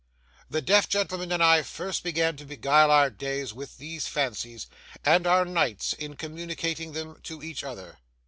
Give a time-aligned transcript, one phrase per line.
[0.49, 4.65] The deaf gentleman and I first began to beguile our days with these fancies,
[5.05, 7.99] and our nights in communicating them to each other.